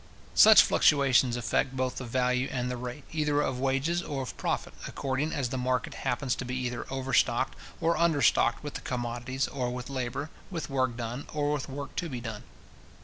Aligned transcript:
Such 0.33 0.63
fluctuations 0.63 1.35
affect 1.37 1.77
both 1.77 1.97
the 1.97 2.05
value 2.05 2.47
and 2.49 2.71
the 2.71 2.75
rate, 2.75 3.03
either 3.11 3.39
of 3.41 3.59
wages 3.59 4.01
or 4.01 4.23
of 4.23 4.35
profit, 4.35 4.73
according 4.87 5.31
as 5.31 5.49
the 5.49 5.59
market 5.59 5.93
happens 5.93 6.33
to 6.37 6.43
be 6.43 6.55
either 6.55 6.87
overstocked 6.89 7.55
or 7.79 7.95
understocked 7.95 8.63
with 8.63 8.83
commodities 8.83 9.47
or 9.47 9.69
with 9.69 9.91
labour, 9.91 10.31
with 10.49 10.71
work 10.71 10.97
done, 10.97 11.27
or 11.35 11.51
with 11.53 11.69
work 11.69 11.95
to 11.97 12.09
be 12.09 12.19
done. 12.19 12.41